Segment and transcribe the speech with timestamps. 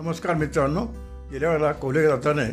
[0.00, 0.84] नमस्कार मित्रांनो
[1.30, 2.50] गेल्या वेळेला कोल्हे जाताने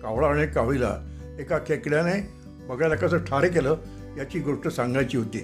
[0.00, 0.98] कावळा आणि कावळीला
[1.38, 2.28] एका खेकड्याने
[2.66, 3.76] बघायला कसं ठारे केलं
[4.16, 5.40] याची गोष्ट सांगायची होती.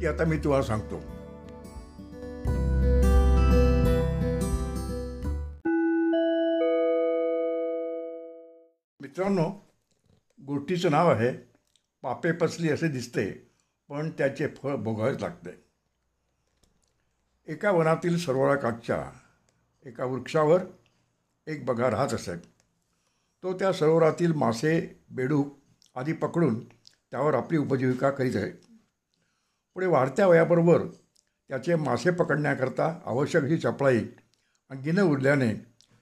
[0.00, 0.96] ती आता मी तुम्हाला सांगतो.
[9.00, 9.48] मित्रांनो
[10.46, 11.32] गोष्टीचं नाव आहे
[12.02, 13.50] पापे पसली असे दिसते
[13.88, 15.64] पण त्याचे फळ भोगावेच लागते.
[17.46, 19.10] एका वनातील सरोवराकाठच्या
[19.86, 20.60] एका वृक्षावर
[21.46, 22.36] एक बघा राहत असे
[23.42, 25.58] तो त्या सरोवरातील मासे बेडूक
[25.94, 26.68] आदी पकडून
[27.10, 28.50] त्यावर आपली उपजीविका करीत आहे.
[29.74, 30.86] पुढे वाढत्या वयाबरोबर
[31.48, 34.00] त्याचे मासे पकडण्याकरता आवश्यक ही चपळाई
[34.70, 35.54] अंगीनं उरल्याने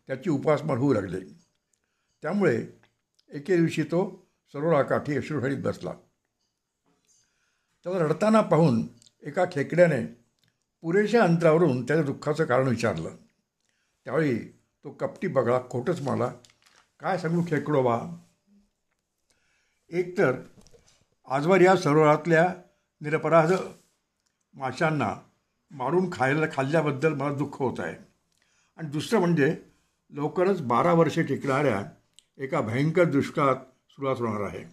[0.07, 1.21] त्याची उपासमार होऊ लागले.
[2.23, 2.67] त्यामुळे
[3.31, 5.93] एके दिवशी तो सरोवराकाठी अश्रुहरीत बसला.
[7.85, 8.83] त्याला रडताना पाहून
[9.23, 10.07] एका खेकड्याने
[10.83, 13.17] पुरेशा अंतरावरून त्याच्या दुःखाचं कारण विचारलं.
[14.05, 14.39] त्यावेळी
[14.85, 16.33] तो कपटी बगळा खोटच मला
[17.01, 18.01] काय सांगू खेकडोबा
[19.91, 20.33] एकतर
[21.29, 22.55] आजवर या सरोवरातल्या
[23.01, 23.53] निरपराध
[24.55, 25.15] माशांना
[25.71, 27.97] मारून खायला खाल्ल्याबद्दल मला दुःख होत आहे.
[28.77, 29.57] आणि दुसरं म्हणजे
[30.11, 31.83] लवकरच बारा वर्षे टिकणाऱ्या
[32.39, 33.57] एका भयंकर दुष्काळात
[33.91, 34.65] सुरुवात होणार आहे.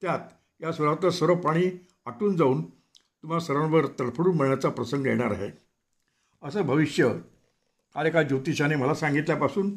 [0.00, 0.20] त्यात
[0.60, 5.50] या सुरातलं सर्व पाणी आटून जाऊन तुम्हाला सर्वांवर तडफडून मिळण्याचा प्रसंग येणार आहे.
[6.42, 7.12] असं भविष्य
[7.94, 9.76] अरे का ज्योतिषाने मला सांगितल्यापासून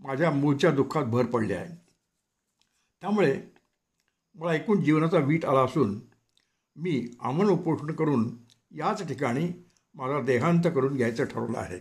[0.00, 1.74] माझ्या मूळच्या दुःखात भर पडली आहे.
[3.00, 3.42] त्यामुळे
[4.34, 6.00] मला एकूण जीवनाचा वीट आला असून
[6.76, 8.36] मी आमन उपोषण करून
[8.70, 9.48] याच ठिकाणी
[9.94, 11.78] माझा देहांत करून घ्यायचं ठरवलं आहे.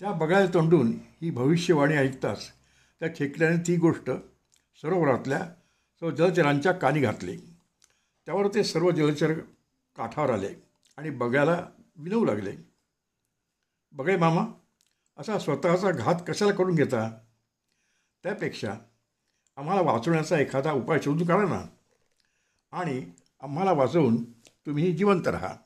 [0.00, 2.50] त्या बघायला तोंडून ही भविष्यवाणी ऐकताच
[3.00, 4.10] त्या खेकड्याने ती गोष्ट
[4.82, 5.38] सरोवरातल्या
[6.00, 7.36] सर्व जलचरांच्या कानी घातली.
[8.26, 9.32] त्यावर ते सर्व जलचर
[9.96, 10.54] काठावर आले
[10.96, 12.71] आणि बघायला विनवू लागले.
[13.92, 14.46] बघे मामा
[15.16, 17.18] असा स्वतःचा घात कशाला करून घेता?
[18.22, 18.74] त्यापेक्षा
[19.56, 21.66] आम्हाला वाचवण्याचा एखादा उपाय शोधून काढा ना.
[22.70, 25.56] आणि आम्हाला वाचवून तुम्ही जिवंत राहा.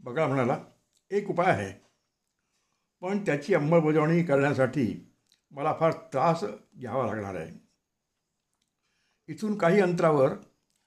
[0.00, 0.64] बघा म्हणाला
[1.10, 1.86] एक उपाय आहे.
[3.00, 5.14] पण त्याची अंमलबजावणी करण्यासाठी
[5.50, 6.44] मला फार त्रास
[6.80, 7.66] घ्यावा लागणार आहे.
[9.28, 10.32] इथून काही अंतरावर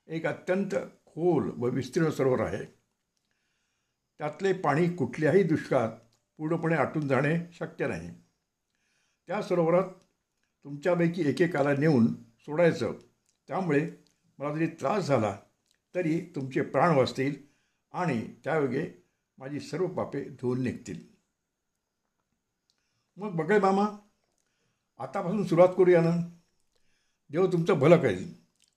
[0.08, 0.76] एक अत्यंत
[1.06, 2.79] खोल व विस्तीर्ण सरोवर आहे.
[4.20, 5.92] त्यातले पाणी कुठल्याही दुष्काळात
[6.38, 8.10] पूर्णपणे आटून जाणे शक्य नाही.
[9.28, 9.84] त्या सरोवरात
[10.64, 12.94] तुमच्यापैकी एकेकाला नेऊन सोडायचं
[13.48, 13.92] त्यामुळे
[14.38, 15.40] मला जरी त्रास झाला
[15.96, 17.36] तरी तुमचे प्राण वाचतील
[17.92, 19.04] आणि त्यायोगे
[19.38, 21.04] माझी सर्व पापे धुवून निघतील.
[23.18, 23.86] मग बघाय मामा
[24.98, 26.30] आतापासून सुरुवात करूया ना?
[27.30, 28.34] देव तुमचं भलं करेल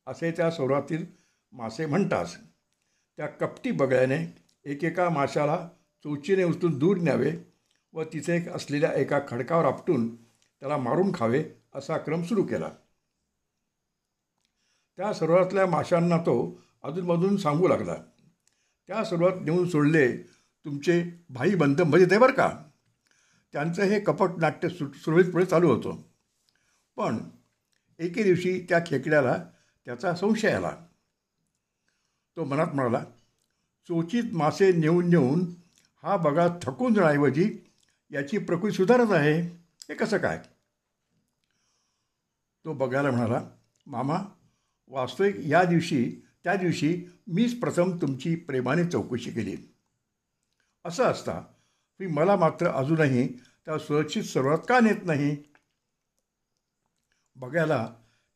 [0.06, 1.06] असे त्या सरोवरातील
[1.52, 2.26] मासे म्हणतात.
[3.16, 5.69] त्या कपटी बगळ्याने एकेका माशाला
[6.05, 7.33] चोचीने उचलून दूर न्यावे
[7.93, 12.71] व तिथे असलेल्या एका खडकावर आपटून त्याला मारून खावे असा क्रम सुरू केला.
[14.97, 17.95] त्या सर्वातल्या माशांना तो अधूनमधून सांगू लागला.
[18.87, 20.17] त्या सर्वात नेऊन सोडले
[20.65, 22.65] तुमचे भाई बंद म्हणजे ते बरं का?
[23.53, 26.03] त्यांचं हे कपट नाट्य सु सुरळीतपुढे चालू होतं.
[26.97, 27.19] पण
[27.99, 29.44] एके दिवशी त्या खेकड्याला
[29.84, 30.77] त्याचा संशय आला.
[32.37, 33.05] तो मनात म्हणाला
[33.88, 35.44] चोचीत मासे नेऊन नेऊन
[36.03, 37.50] हा बघा थकून जाण्याऐवजी
[38.10, 39.41] याची प्रकृती सुधारत आहे.
[39.88, 40.38] हे कसं काय?
[42.65, 43.41] तो बघायला म्हणाला
[43.87, 44.19] मामा
[44.88, 46.04] वास्तविक या दिवशी
[46.44, 46.94] त्या दिवशी
[47.26, 49.56] मीच प्रथम तुमची प्रेमाने चौकशी केली.
[50.84, 51.41] असं असता
[52.00, 53.26] मी मला मात्र अजूनही
[53.66, 55.37] त्या सुरक्षित सर्वात का नेत नाही?
[57.37, 57.87] बघायला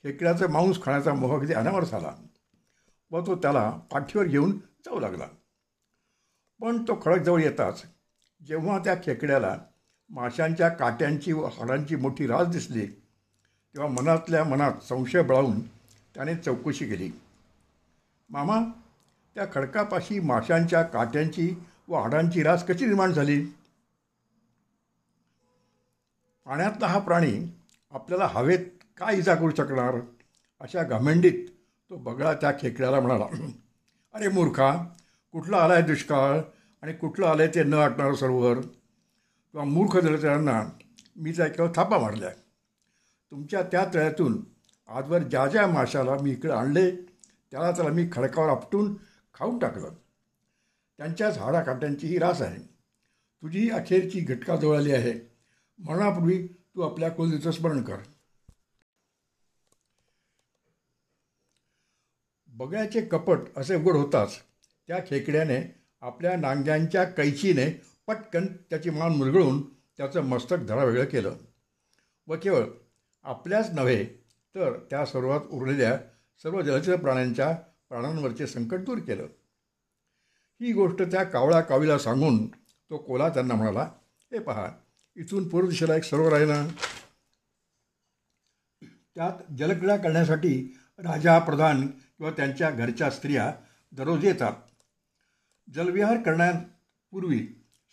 [0.05, 2.15] खेकड्याचा मांस खाण्याचा मोह अगदी अनावर झाला
[3.11, 5.29] व तो त्याला पाठीवर घेऊन चव लागला.
[6.61, 7.85] पण तो खडकजवळ येताच
[8.47, 9.57] जेव्हा त्या खेकड्याला
[10.11, 12.87] माशांच्या काट्यांची व हाडांची मोठी रास दिसली
[13.75, 15.61] तेव्हा मनातल्या मनात संशय बळावून
[16.15, 17.11] त्याने चौकशी केली.
[18.31, 18.61] मामा
[19.35, 21.55] त्या खडकापाशी माशांच्या काट्यांची
[21.89, 23.45] व हाडांची रास कशी निर्माण झाली?
[26.45, 28.66] पाण्यातला हा प्राणी आपल्याला हवेत
[28.97, 29.97] काय इजा करू शकणार?
[30.60, 31.49] अशा घमेंडीत
[31.91, 33.27] तो बगळा त्या खेकड्याला म्हणाला.
[34.16, 34.72] अरे मूर्खा
[35.33, 36.41] कुठलं आहे दुष्काळ
[36.83, 38.60] आणि कुठलं आलं आहे ते न आटणारं सरोवर?
[38.60, 40.65] किंवा मूर्ख जलचरांना
[41.16, 42.30] मी त्या केवळ थापा मारल्या.
[43.30, 44.45] तुमच्या त्या तळ्यातून
[44.89, 46.91] आजवर ज्या ज्या माशाला मी इकडे आणले
[47.51, 48.95] त्याला त्याला मी खडकावर आपटून
[49.34, 49.89] खाऊन टाकलं.
[50.98, 52.62] त्यांच्याच झाडाकाट्यांची ही रास आहे.
[53.42, 55.33] तुझी अखेरची घटका जवळ आली आहे.
[55.78, 57.97] मरणापूर्वी तू आपल्या कुलदेचं स्मरण कर.
[62.57, 64.39] बगळ्याचे कपट असे उघड होताच.
[64.87, 69.63] त्या खेकड्याने आपल्या नांग्यांच्या कैचीने पटकन त्याची मान मुरगळून
[69.97, 71.37] त्याचं मस्तक धडावेगळं केलं.
[72.27, 72.65] व केवळ
[73.25, 74.05] आपल्याच नव्हे
[74.55, 75.99] तर त्या सर्वात उरलेल्या
[76.43, 77.57] सर्व जलचर प्राण्यांच्या
[77.89, 79.27] प्राणांवरचे संकट दूर केलं.
[80.61, 82.47] ही गोष्ट त्या कावळा कावीला सांगून
[82.91, 83.91] तो कोला त्यांना म्हणाला
[84.33, 84.69] हे पहा
[85.17, 86.69] इथून पूर्व दिशेला एक सरोवर आहे ना?
[89.15, 91.87] त्यात जलक्रीडा करण्यासाठी राजा प्रधान
[92.18, 93.54] किंवा त्यांच्या घरच्या स्त्रिया
[93.92, 94.53] दररोज येतात.
[95.74, 97.47] जलविहार करण्यापूर्वी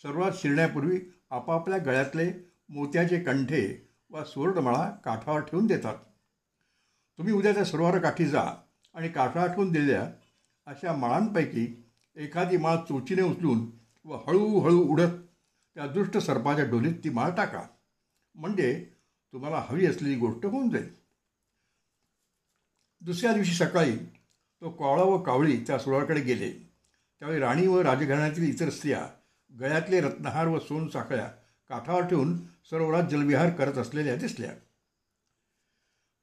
[0.04, 1.00] सर्वात शिरण्यापूर्वी
[1.30, 2.32] आपापल्या गळ्यातले
[2.70, 5.96] मोत्याचे कंठे व सुवर्णमाळा काठावर ठेवून देतात.
[7.18, 8.54] तुम्ही उद्या त्या सरोवर काठी जा
[8.94, 10.12] आणि काठावर ठेवून दिलेल्या
[10.66, 11.84] अशा माळांपैकी
[12.16, 13.72] एखादी माळ चोचीने उचलून
[14.06, 15.14] व हळूहळू उडत
[15.76, 17.68] त्या दुष्ट सर्पाच्या डोलीत ती माळ टाका.
[18.36, 18.94] म्हणजे
[19.34, 20.94] तुम्हाला हवी असलेली गोष्ट होऊन जाईल.
[23.02, 23.98] दुसऱ्या दिवशी सकाळी
[24.64, 26.50] तो कावळा व कावळी त्या सुळाकडे गेले.
[27.22, 29.06] त्यावेळी राणी व राजघराण्यातील इतर स्त्रिया
[29.52, 31.26] गळ्यातले रत्नहार व सोन साखळ्या
[31.70, 32.36] काठावर ठेवून
[32.72, 34.52] सरोवरात जलविहार करत असलेल्या दिसल्या.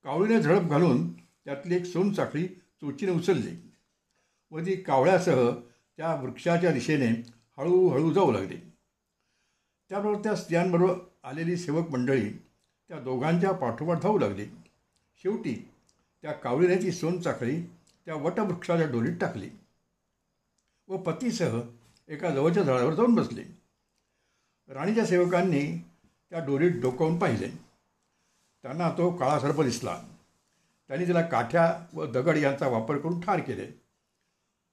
[0.05, 3.57] कावळीने झडप घालून त्यातली एक सोन साखळी चोचीने उचलली
[4.51, 5.51] व ती कावळ्यासह
[5.99, 7.11] त्या वृक्षाच्या दिशेने
[7.59, 8.57] हळूहळू जाऊ लागली.
[9.91, 10.95] त्याबरोबर त्या स्त्रियांबरोबर
[11.25, 14.47] आलेली सेवक मंडळी त्या दोघांच्या पाठोपाठ धावू लागली.
[15.25, 15.55] शेवटी
[16.23, 17.61] त्या कावळीने ती सोनचाकळी
[18.11, 19.51] त्या वटवृक्षाच्या डोलीत टाकली
[20.89, 21.61] व पतीसह
[22.09, 23.43] एका जवळच्या झाडावर जाऊन बसले.
[24.69, 25.79] राणीच्या सेवकांनी
[26.31, 27.49] त्या डोलीत डोकावून पाहिले.
[28.63, 30.03] त्यांना तो काळा सर्प दिसला.
[30.89, 33.67] त्यांनी तिला काठ्या व दगड यांचा वापर करून ठार केले.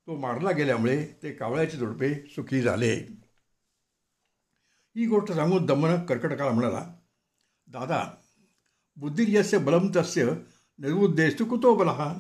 [0.07, 2.93] तो मारला गेल्यामुळे ते कावळ्याचे जोडपे सुखी झाले.
[4.95, 6.95] ही गोष्ट सांगून दमनक कर्कटकाला म्हणाला
[7.67, 8.13] दादा
[8.95, 10.25] बुद्धिर्यस्य बलम तस्य
[10.77, 12.15] निर्बुद्धेस्तु कुतो बलहा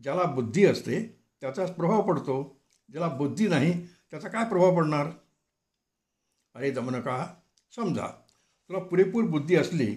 [0.00, 1.00] ज्याला बुद्धी असते
[1.42, 2.42] त्याचाच प्रभाव पडतो.
[2.88, 3.72] ज्याला बुद्धी नाही
[4.10, 5.10] त्याचा काय प्रभाव पडणार?
[6.54, 7.24] अरे दमनका
[7.72, 9.94] समजा तुला पुरेपूर बुद्धी असली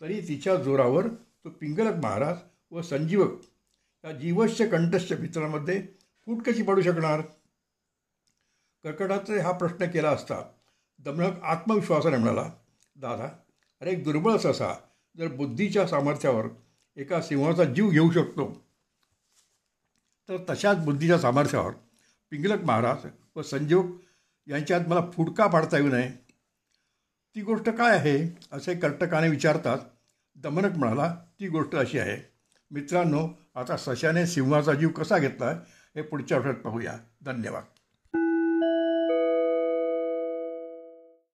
[0.00, 2.36] तरी तिच्या जोरावर तो पिंगलक महाराज
[2.70, 3.40] व संजीवक
[4.04, 5.80] या जीवश्य कंठस्य भित्रामध्ये
[6.26, 7.20] फूट कशी पडू शकणार?
[8.84, 10.42] कर्कटाचे हा प्रश्न केला असता
[11.00, 12.48] दमनक आत्मविश्वासाने म्हणाला
[12.96, 13.28] दादा
[13.82, 14.72] अरे एक दुर्बळ ससा
[15.18, 16.46] जर बुद्धीच्या सामर्थ्यावर
[16.96, 18.46] एका सिंहाचा जीव घेऊ शकतो
[20.30, 21.72] तर तशाच बुद्धीच्या सामर्थ्यावर
[22.30, 23.06] पिंगलक महाराज
[23.36, 23.82] व संजीव
[24.46, 26.10] यांच्यात मला फुटका पाडता येऊ नये.
[27.34, 28.38] ती गोष्ट काय आहे?
[28.52, 29.78] असे कर्टकाने विचारतात.
[30.36, 32.32] दमनक म्हणाला ती गोष्ट अशी आहे.
[32.70, 35.46] मित्रांनो आता सशाने सिंहाचा जीव कसा घेतला
[35.96, 36.98] हे पुढच्या आठवड्यात पाहूया.
[37.22, 37.62] धन्यवाद.